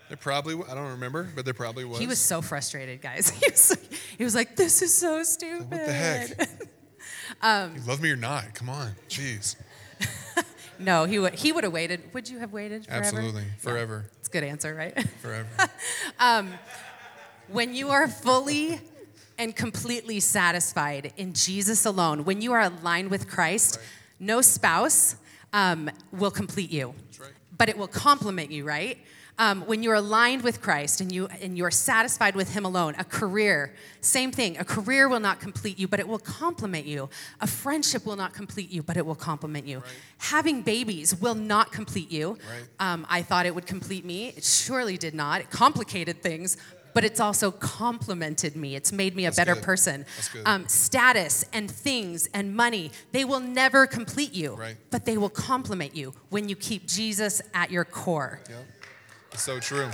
[0.09, 1.99] There probably I don't remember, but there probably was.
[1.99, 3.29] He was so frustrated, guys.
[3.39, 5.71] He was, like, he was like, this is so stupid.
[5.71, 6.49] What the heck?
[7.41, 8.53] Um, you love me or not?
[8.53, 9.55] Come on, jeez.
[10.81, 12.13] No, he would, he would have waited.
[12.13, 13.03] Would you have waited forever?
[13.05, 15.07] Absolutely, forever, It's a good answer, right?
[15.21, 15.47] forever.
[17.47, 18.79] when you are fully
[19.41, 22.25] and completely satisfied in Jesus alone.
[22.25, 23.85] When you are aligned with Christ, Right.
[24.19, 25.15] no spouse
[25.51, 27.31] um, will complete you, right.
[27.57, 28.99] but it will complement you, right?
[29.37, 33.03] Um, when you're aligned with Christ and you and you're satisfied with Him alone, a
[33.03, 34.57] career, same thing.
[34.57, 37.09] A career will not complete you, but it will complement you.
[37.39, 39.81] A friendship will not complete you, but it will complement you.
[40.19, 42.31] Having babies will not complete you.
[42.31, 42.63] Right.
[42.93, 44.27] Um, I thought it would complete me.
[44.29, 45.41] It surely did not.
[45.41, 46.57] It complicated things,
[46.93, 48.75] but it's also complemented me.
[48.75, 49.63] It's made me a better good.
[49.63, 50.05] person.
[50.45, 54.77] Um, status and things and money, they will never complete you, Right.
[54.91, 58.41] but they will complement you when you keep Jesus at your core.
[58.49, 58.57] Yeah.
[59.33, 59.89] It's so true.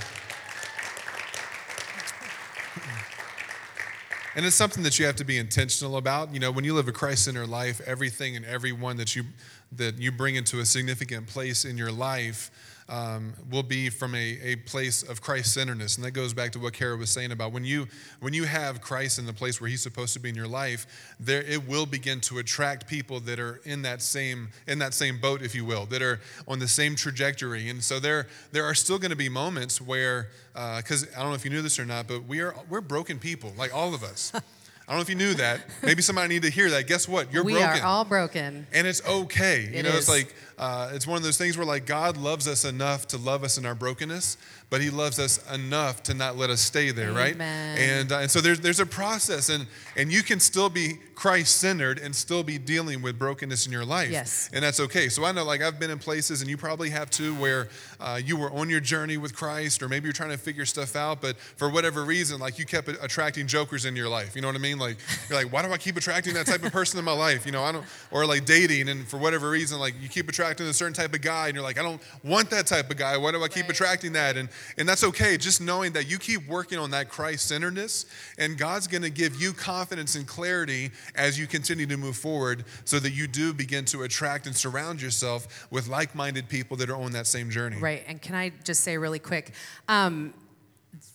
[4.34, 6.32] And it's something that you have to be intentional about.
[6.32, 9.24] You know, when you live a Christ-centered life, everything and everyone that you
[9.72, 12.50] that you bring into a significant place in your life
[12.88, 16.72] um, will be from a, a place of Christ-centeredness, and that goes back to what
[16.72, 17.86] Kara was saying about when you
[18.20, 21.14] when you have Christ in the place where He's supposed to be in your life,
[21.20, 25.20] there it will begin to attract people that are in that same in that same
[25.20, 27.68] boat, if you will, that are on the same trajectory.
[27.68, 31.34] And so there there are still going to be moments where, because I don't know
[31.34, 34.02] if you knew this or not, but we are we're broken people, like all of
[34.02, 34.32] us.
[34.88, 35.60] I don't know if you knew that.
[35.82, 36.86] Maybe somebody need to hear that.
[36.86, 37.30] Guess what?
[37.30, 38.66] You're we broken We are all broken.
[38.72, 39.64] and it's okay.
[39.70, 39.96] You It know, is.
[39.98, 43.18] it's like uh, it's one of those things where like God loves us enough to
[43.18, 44.38] love us in our brokenness,
[44.70, 47.38] but He loves us enough to not let us stay there, right?
[47.40, 51.56] And uh, and so there's there's a process, and and you can still be Christ
[51.56, 54.10] centered and still be dealing with brokenness in your life.
[54.10, 54.48] Yes.
[54.52, 55.08] and that's okay.
[55.08, 58.20] So I know like I've been in places, and you probably have too, where uh,
[58.24, 61.20] you were on your journey with Christ, or maybe you're trying to figure stuff out,
[61.20, 64.36] but for whatever reason, like you kept attracting jokers in your life.
[64.36, 64.78] You know what I mean?
[64.78, 67.46] Like you're like, why do I keep attracting that type of person in my life?
[67.46, 70.66] You know, I don't, or like dating, and for whatever reason, like you keep attracting
[70.66, 73.16] a certain type of guy, and you're like, I don't want that type of guy.
[73.16, 73.70] Why do I keep Right.
[73.70, 74.36] attracting that?
[74.36, 75.36] And and that's okay.
[75.36, 78.06] Just knowing that you keep working on that Christ centeredness,
[78.38, 82.64] and God's going to give you confidence and clarity as you continue to move forward,
[82.84, 86.96] so that you do begin to attract and surround yourself with like-minded people that are
[86.96, 87.78] on that same journey.
[87.78, 88.04] Right.
[88.06, 89.52] And can I just say really quick?
[89.88, 90.34] Um,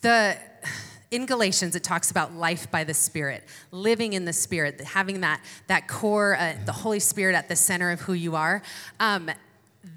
[0.01, 0.37] the
[1.11, 5.41] in Galatians it talks about life by the Spirit, living in the Spirit, having that
[5.67, 8.63] that core, uh, the Holy Spirit at the center of who you are.
[8.99, 9.29] Um,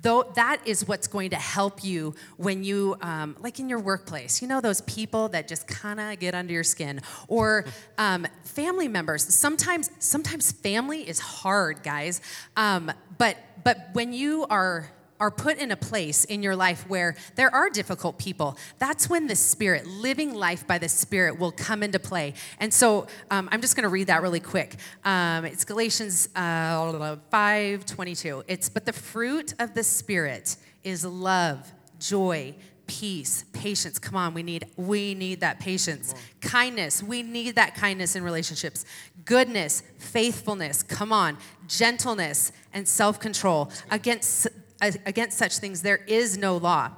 [0.03, 4.43] though that is what's going to help you when you um, like in your workplace
[4.43, 7.01] you know those people that just kind of get under your skin?
[7.29, 7.65] Or
[7.99, 9.23] um, family members.
[9.23, 12.21] Sometimes sometimes family is hard guys.
[12.57, 17.17] Um, but but when you are are put in a place in your life where
[17.35, 21.83] there are difficult people, that's when the Spirit, living life by the Spirit, will come
[21.83, 22.35] into play.
[22.59, 24.77] And so um, I'm just going to read that really quick.
[25.05, 28.45] Um, it's Galatians uh, 5 22.
[28.49, 32.55] It's, but the fruit of the Spirit is love, joy,
[32.87, 33.99] peace patience.
[33.99, 36.15] Come on we need we need that patience.
[36.41, 38.85] Kindness we need that kindness in relationships.
[39.25, 41.37] Goodness faithfulness come on.
[41.67, 43.71] Gentleness and self-control.
[43.91, 44.47] Against
[44.81, 46.91] against such things there is no law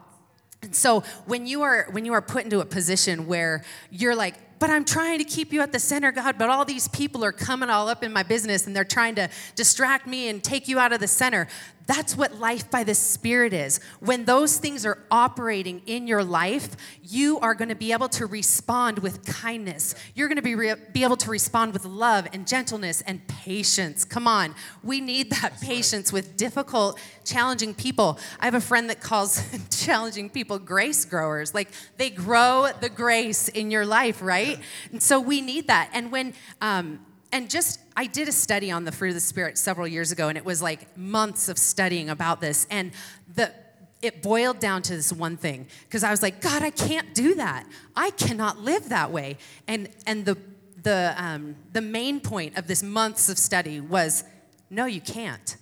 [0.63, 4.35] and so when you are when you are put into a position where you're like
[4.59, 7.33] but I'm trying to keep you at the center, God, but all these people are
[7.33, 10.79] coming all up in my business and they're trying to distract me and take you
[10.79, 11.47] out of the center.
[11.89, 13.81] That's what life by the Spirit is.
[14.01, 18.27] When those things are operating in your life, you are going to be able to
[18.27, 19.95] respond with kindness.
[20.15, 24.05] You're going to be, re- be able to respond with love and gentleness and patience.
[24.05, 24.55] Come on.
[24.83, 28.19] We need that patience with difficult, challenging people.
[28.39, 31.55] I have a friend that calls challenging people grace growers.
[31.55, 34.59] Like they grow the grace in your life, right?
[34.93, 35.89] And so we need that.
[35.95, 37.01] And when, um,
[37.33, 40.29] and just I did a study on the fruit of the spirit several years ago,
[40.29, 42.93] and it was like months of studying about this, and
[43.35, 43.53] the
[44.01, 47.35] it boiled down to this one thing because I was like, God, I can't do
[47.35, 47.67] that.
[47.97, 49.39] I cannot live that way.
[49.67, 50.39] And and the
[50.83, 54.25] the um, the main point of this months of study was,
[54.71, 55.57] no, you can't.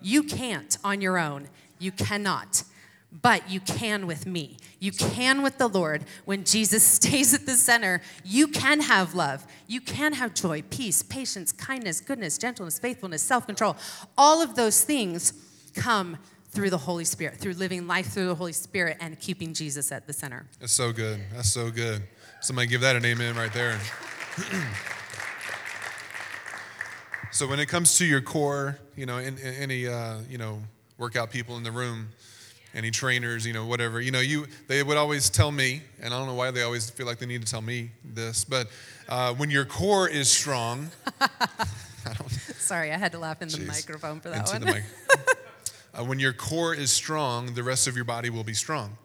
[0.00, 1.48] You can't on your own.
[1.78, 2.64] You cannot.
[3.10, 4.58] But you can with me.
[4.80, 6.04] You can with the Lord.
[6.26, 9.46] When Jesus stays at the center, you can have love.
[9.66, 13.76] You can have joy, peace, patience, kindness, goodness, gentleness, faithfulness, self control.
[14.16, 15.32] All of those things
[15.74, 16.18] come
[16.50, 20.06] through the Holy Spirit, through living life through the Holy Spirit and keeping Jesus at
[20.06, 20.46] the center.
[20.60, 21.20] That's so good.
[21.34, 22.02] That's so good.
[22.40, 23.78] Somebody give that an amen right there.
[27.32, 30.62] so when it comes to your core, you know, in, in any uh, you know
[30.96, 32.08] workout people in the room,
[32.78, 36.18] any trainers, you know, whatever, you know, you they would always tell me, and I
[36.18, 38.68] don't know why they always feel like they need to tell me this, but
[39.08, 40.90] uh, when your core is strong,
[42.58, 43.66] Sorry, I had to laugh in the Jeez.
[43.66, 44.64] microphone for that one.
[45.94, 48.96] uh, when your core is strong, the rest of your body will be strong.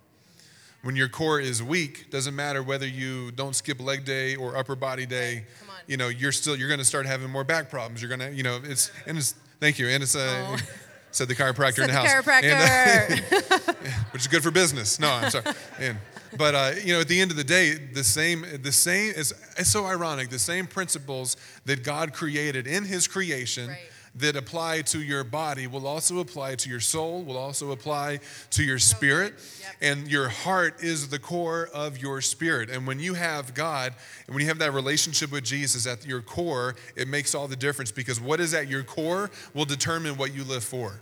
[0.84, 4.76] When your core is weak, doesn't matter whether you don't skip leg day or upper
[4.76, 5.46] body day.
[5.62, 5.76] Come on.
[5.88, 8.02] You know, you're still you're going to start having more back problems.
[8.02, 9.88] You're going to, you know, it's and it's thank you.
[9.88, 10.58] And it's a Oh.
[11.16, 12.12] said the chiropractor Said in the, the house.
[12.12, 12.44] chiropractor.
[12.44, 13.74] And, uh,
[14.12, 15.00] which is good for business.
[15.00, 15.46] No, I'm sorry.
[15.80, 15.98] And,
[16.38, 19.34] but uh, you know, at the end of the day, the same, the same is
[19.58, 20.30] it's so ironic.
[20.30, 23.78] The same principles that God created in His creation Right.
[24.16, 27.24] That apply to your body will also apply to your soul.
[27.24, 28.20] Will also apply
[28.52, 29.34] to your spirit,
[29.82, 32.70] and your heart is the core of your spirit.
[32.70, 33.94] And when you have God,
[34.28, 37.56] and when you have that relationship with Jesus at your core, it makes all the
[37.56, 41.02] difference because what is at your core will determine what you live for.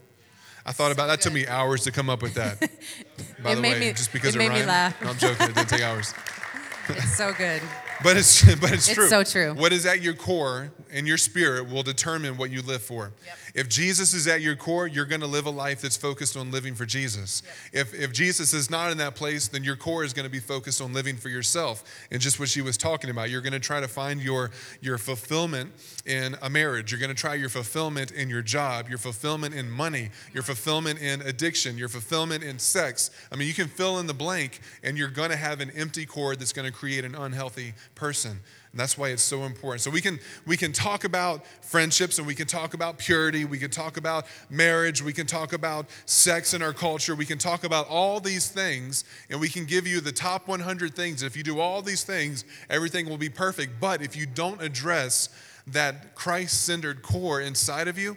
[0.65, 1.19] I thought about that.
[1.21, 2.59] Took me hours to come up with that.
[3.43, 5.01] By It the made way, me- just because it made me laugh.
[5.01, 5.49] No, I'm joking.
[5.49, 6.13] It didn't take hours.
[6.89, 7.61] it's so good.
[8.03, 9.07] But it's but it's, It's true.
[9.07, 9.53] so true.
[9.53, 13.13] What is at your core and your spirit will determine what you live for.
[13.25, 13.37] Yep.
[13.53, 16.51] If Jesus is at your core, you're going to live a life that's focused on
[16.51, 17.43] living for Jesus.
[17.73, 20.39] If if Jesus is not in that place, then your core is going to be
[20.39, 21.83] focused on living for yourself.
[22.11, 24.97] And just what she was talking about, you're going to try to find your your
[24.97, 25.71] fulfillment
[26.05, 26.91] in a marriage.
[26.91, 31.01] You're going to try your fulfillment in your job, your fulfillment in money, your fulfillment
[31.01, 33.11] in addiction, your fulfillment in sex.
[33.31, 36.05] I mean, you can fill in the blank and you're going to have an empty
[36.05, 38.39] core that's going to create an unhealthy person.
[38.71, 39.81] And that's why it's so important.
[39.81, 43.57] So we can we can talk about friendships and we can talk about purity, we
[43.57, 47.65] can talk about marriage, we can talk about sex in our culture, we can talk
[47.65, 51.21] about all these things and we can give you the top 100 things.
[51.21, 53.81] If you do all these things, everything will be perfect.
[53.81, 55.29] But if you don't address
[55.67, 58.15] that Christ-centered core inside of you,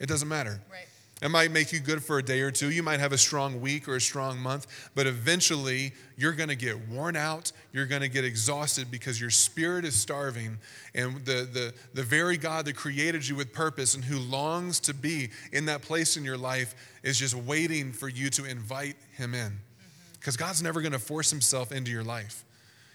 [0.00, 0.60] it doesn't matter.
[0.70, 0.86] Right.
[1.22, 2.70] It might make you good for a day or two.
[2.70, 6.56] You might have a strong week or a strong month, but eventually you're going to
[6.56, 7.52] get worn out.
[7.72, 10.58] You're going to get exhausted because your spirit is starving.
[10.94, 14.92] And the, the, the very God that created you with purpose and who longs to
[14.92, 19.32] be in that place in your life is just waiting for you to invite him
[19.32, 19.52] in.
[19.52, 20.12] Mm-hmm.
[20.20, 22.44] Because God's never going to force himself into your life.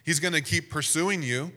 [0.06, 1.52] He's going to keep pursuing you.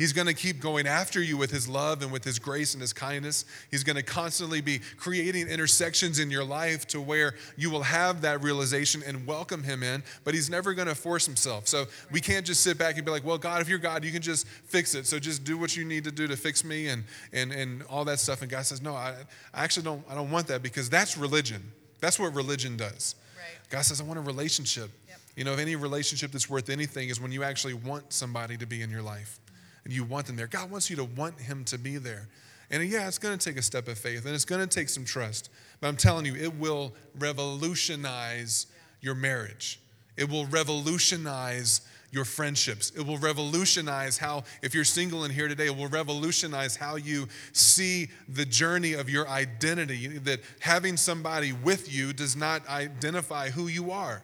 [0.00, 2.80] He's going to keep going after you with his love and with his grace and
[2.80, 3.44] his kindness.
[3.70, 8.22] He's going to constantly be creating intersections in your life to where you will have
[8.22, 11.68] that realization and welcome him in, but he's never going to force himself.
[11.68, 14.10] So we can't just sit back and be like, well, God, if you're God, you
[14.10, 15.06] can just fix it.
[15.06, 18.06] So just do what you need to do to fix me and, and, and all
[18.06, 18.40] that stuff.
[18.40, 19.16] And God says, no, I,
[19.52, 21.60] I actually don't, I don't want that because that's religion.
[22.00, 23.16] That's what religion does.
[23.36, 23.68] Right.
[23.68, 24.90] God says, I want a relationship.
[25.08, 25.18] Yep.
[25.36, 28.64] You know, if any relationship that's worth anything is when you actually want somebody to
[28.64, 29.39] be in your life
[29.84, 30.46] and you want them there.
[30.46, 32.28] God wants you to want Him to be there.
[32.70, 34.88] And yeah, it's going to take a step of faith and it's going to take
[34.88, 35.50] some trust.
[35.80, 38.66] But I'm telling you, it will revolutionize
[39.00, 39.80] your marriage,
[40.16, 41.80] it will revolutionize
[42.12, 42.90] your friendships.
[42.96, 47.28] It will revolutionize how, if you're single in here today, it will revolutionize how you
[47.52, 50.18] see the journey of your identity.
[50.18, 54.22] That having somebody with you does not identify who you are.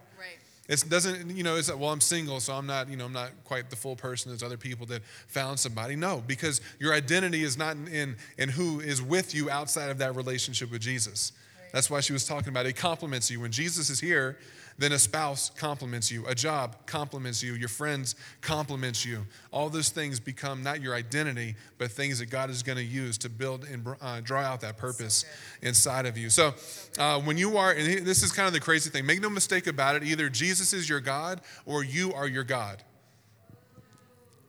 [0.68, 3.12] It doesn't, you know, it's like, well, I'm single, so I'm not, you know, I'm
[3.12, 5.94] not quite the full person as other people that found somebody.
[5.94, 10.16] No, because your identity is not in, in who is with you outside of that
[10.16, 11.32] relationship with Jesus.
[11.72, 12.70] That's why she was talking about it.
[12.70, 13.40] It compliments you.
[13.40, 14.38] When Jesus is here,
[14.78, 19.26] then a spouse compliments you, a job compliments you, your friends compliments you.
[19.50, 23.16] All those things become not your identity, but things that God is going to use
[23.18, 25.24] to build and uh, draw out that purpose
[25.62, 26.28] inside of you.
[26.28, 26.54] So
[26.98, 29.66] uh, when you are, and this is kind of the crazy thing, make no mistake
[29.66, 32.82] about it, either Jesus is your God or you are your God.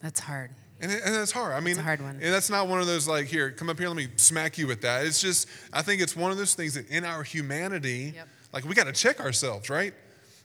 [0.01, 0.51] That's hard.
[0.79, 1.53] And, it, and that's hard.
[1.53, 2.19] I mean, a hard one.
[2.21, 4.67] And that's not one of those like, here, come up here, let me smack you
[4.67, 5.05] with that.
[5.05, 8.27] It's just, I think it's one of those things that in our humanity, Yep.
[8.53, 9.93] like we got to check ourselves, right?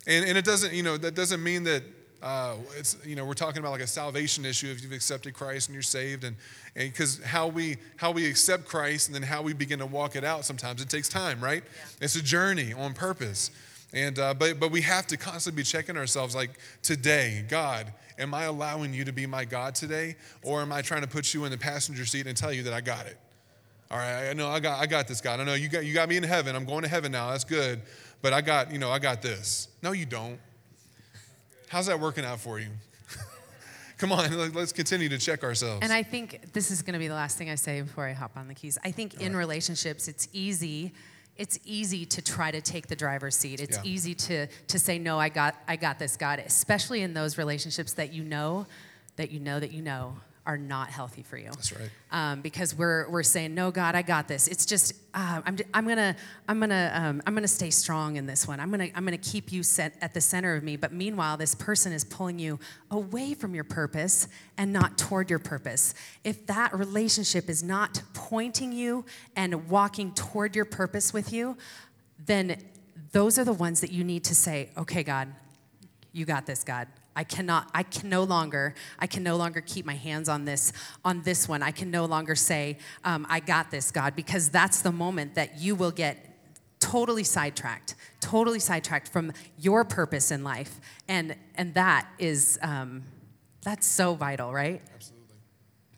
[0.07, 1.83] And, and it doesn't, you know, that doesn't mean that
[2.23, 5.69] uh, it's, you know, we're talking about like a salvation issue if you've accepted Christ
[5.69, 6.37] and you're saved, and
[6.75, 10.23] because how we how we accept Christ and then how we begin to walk it
[10.23, 10.45] out.
[10.45, 11.65] Sometimes it takes time, right?
[12.01, 13.51] It's a journey on purpose.
[13.93, 16.35] And uh, but but we have to constantly be checking ourselves.
[16.35, 16.51] Like
[16.83, 21.03] today, God, am I allowing you to be my God today, or am I trying
[21.03, 23.19] to put you in the passenger seat and tell you that I got it?
[23.93, 25.39] All right, I know I got I got this, God.
[25.39, 26.57] I know you got you got me in heaven.
[26.57, 27.31] I'm going to heaven now.
[27.31, 27.83] That's good.
[28.23, 29.69] But I got you know I got this.
[29.83, 30.39] No, you don't.
[31.69, 32.69] How's that working out for you?
[33.99, 35.81] Come on, let- let's continue to check ourselves.
[35.83, 38.13] And I think this is going to be the last thing I say before I
[38.15, 38.79] hop on the keys.
[38.83, 40.93] I think in relationships, it's easy.
[41.37, 43.61] It's easy to try to take the driver's seat.
[43.61, 43.83] It's Yeah.
[43.93, 45.19] easy to to say no.
[45.19, 46.17] I got I got this.
[46.17, 48.67] God, especially in those relationships that you know,
[49.17, 51.51] that you know that you know are not healthy for you.
[51.51, 51.91] That's right.
[52.11, 54.49] Um, because we're we're saying no, God, I got this.
[54.49, 56.17] It's just uh, I'm I'm gonna
[56.49, 58.59] I'm gonna um, I'm gonna stay strong in this one.
[58.59, 60.77] I'm gonna I'm gonna keep you set at the center of me.
[60.77, 62.59] But meanwhile, this person is pulling you
[62.91, 64.27] away from your purpose
[64.59, 65.95] and not toward your purpose.
[66.25, 69.05] If that relationship is not pointing you
[69.37, 71.57] and walking toward your purpose with you,
[72.27, 72.57] then
[73.13, 75.29] those are the ones that you need to say, okay, God,
[76.13, 76.89] You got this, God.
[77.15, 80.73] I cannot, I can no longer, I can no longer keep my hands on this,
[81.05, 81.63] on this one.
[81.63, 85.59] I can no longer say, um, I got this, God, because that's the moment that
[85.59, 86.27] you will get
[86.81, 90.81] totally sidetracked, totally sidetracked from your purpose in life.
[91.09, 93.05] And, and that is, um,
[93.63, 94.81] that's so vital, right?
[94.95, 95.37] Absolutely.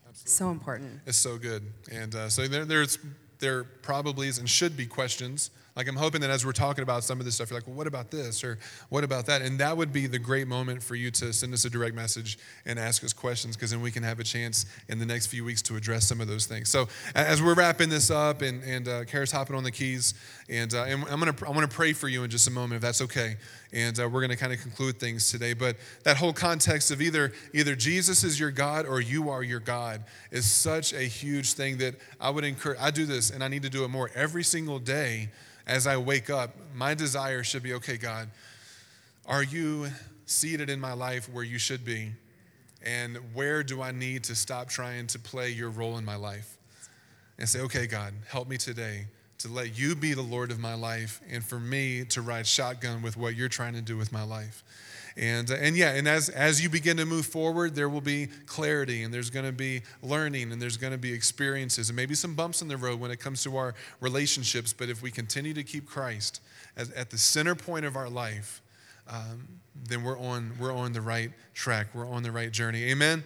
[0.09, 0.31] Absolutely.
[0.31, 1.01] So important.
[1.07, 1.63] It's so good.
[1.91, 2.99] And uh, so there, there's
[3.41, 7.03] there probably is and should be questions like, I'm hoping that as we're talking about
[7.03, 8.45] some of this stuff, you're like, well, what about this?
[8.45, 8.59] Or
[8.91, 9.43] what about that?
[9.43, 12.39] And that would be the great moment for you to send us a direct message
[12.65, 15.45] and ask us questions, because then we can have a chance in the next few
[15.45, 16.69] weeks to address some of those things.
[16.69, 20.15] So, as we're wrapping this up, and, and uh, Kara's hopping on the keys,
[20.49, 22.77] and, uh, and I'm going to I'm gonna pray for you in just a moment,
[22.77, 23.37] if that's okay.
[23.73, 25.55] And uh, we're going to kind of conclude things today.
[25.55, 29.59] But that whole context of either, either Jesus is your God or you are your
[29.59, 32.79] God is such a huge thing that I would encourage.
[32.81, 35.31] I do this, and I need to do it more every single day
[35.67, 38.29] as I wake up, my desire should be okay, God,
[39.27, 39.89] are you
[40.27, 42.13] seated in my life where you should be?
[42.85, 46.59] And where do I need to stop trying to play your role in my life?
[47.39, 49.07] And say, okay, God, help me today
[49.39, 53.03] to let you be the Lord of my life and for me to ride shotgun
[53.03, 54.63] with what you're trying to do with my life.
[55.17, 58.27] And, uh, and yeah, and as, as you begin to move forward, there will be
[58.47, 62.15] clarity and there's going to be learning and there's going to be experiences and maybe
[62.15, 64.73] some bumps in the road when it comes to our relationships.
[64.73, 66.41] But if we continue to keep Christ
[66.77, 68.61] as, at the center point of our life,
[69.09, 69.47] um,
[69.89, 71.89] then we're on, we're on the right track.
[71.95, 72.85] We're on the right journey.
[72.91, 73.23] Amen?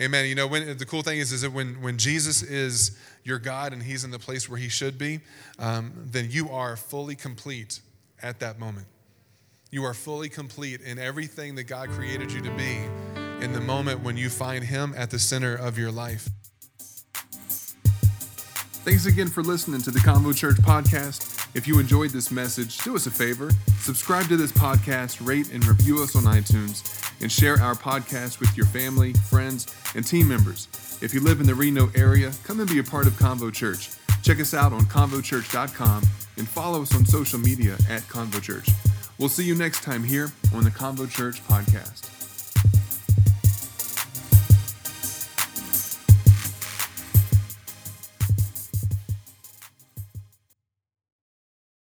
[0.00, 0.26] Amen.
[0.26, 3.72] You know, when, the cool thing is, is that when, when Jesus is your God
[3.72, 5.20] and he's in the place where he should be,
[5.58, 7.80] um, then you are fully complete
[8.20, 8.86] at that moment.
[9.74, 12.78] You are fully complete in everything that God created you to be
[13.44, 16.28] in the moment when you find Him at the center of your life.
[18.84, 21.50] Thanks again for listening to the Convo Church podcast.
[21.56, 23.50] If you enjoyed this message, do us a favor
[23.80, 28.56] subscribe to this podcast, rate and review us on iTunes, and share our podcast with
[28.56, 30.68] your family, friends, and team members.
[31.02, 33.90] If you live in the Reno area, come and be a part of Convo Church.
[34.22, 36.04] Check us out on convochurch.com
[36.36, 38.68] and follow us on social media at Convo Church.
[39.18, 42.23] We'll see you next time here on the Convo Church podcast.